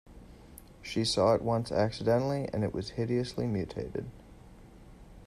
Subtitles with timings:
[0.81, 4.07] She saw it once accidentally and it was hideously mutilated.